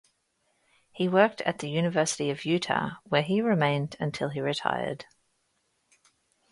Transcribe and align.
He 0.91 1.07
worked 1.07 1.41
at 1.41 1.59
the 1.59 1.69
University 1.69 2.31
of 2.31 2.43
Utah, 2.43 2.95
where 3.03 3.21
he 3.21 3.39
remained 3.39 3.95
until 3.99 4.29
he 4.29 4.41
retired. 4.41 5.05